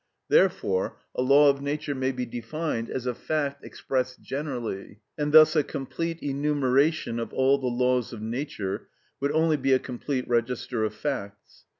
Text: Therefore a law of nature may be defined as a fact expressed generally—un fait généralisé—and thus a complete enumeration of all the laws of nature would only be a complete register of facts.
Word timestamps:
Therefore 0.29 0.97
a 1.13 1.21
law 1.21 1.47
of 1.47 1.61
nature 1.61 1.93
may 1.93 2.11
be 2.11 2.25
defined 2.25 2.89
as 2.89 3.05
a 3.05 3.13
fact 3.13 3.63
expressed 3.63 4.19
generally—un 4.23 4.93
fait 4.93 4.97
généralisé—and 4.97 5.31
thus 5.31 5.55
a 5.55 5.61
complete 5.61 6.23
enumeration 6.23 7.19
of 7.19 7.31
all 7.33 7.59
the 7.59 7.67
laws 7.67 8.11
of 8.11 8.19
nature 8.19 8.87
would 9.19 9.31
only 9.31 9.57
be 9.57 9.73
a 9.73 9.77
complete 9.77 10.27
register 10.27 10.83
of 10.83 10.95
facts. 10.95 11.65